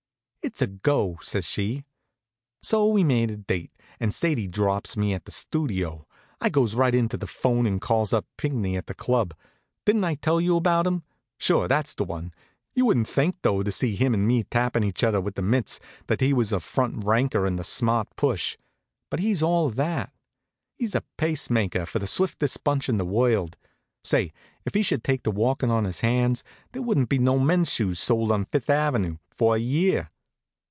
[0.43, 1.85] "It's a go," says she.
[2.63, 6.07] So we made a date, and Sadie drops me at the Studio.
[6.41, 9.35] I goes right to the 'phone and calls up Pinckney at the club.
[9.85, 11.03] Didn't I tell you about him?
[11.37, 12.33] Sure, that's the one.
[12.73, 15.79] You wouldn't think though, to see him and me tappin' each other with the mitts,
[16.07, 18.57] that he was a front ranker in the smart push.
[19.11, 20.11] But he's all of that.
[20.75, 23.57] He's a pacemaker for the swiftest bunch in the world.
[24.03, 24.33] Say,
[24.65, 27.99] if he should take to walkin' on his hands, there wouldn't be no men's shoes
[27.99, 29.19] sold on Fifth ave.
[29.29, 30.09] for a year.